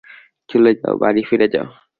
চলে 0.49 0.71
যাও, 0.79 0.93
বাড়ি 0.97 1.21
ফিরে 1.29 1.47
যাও। 1.53 1.67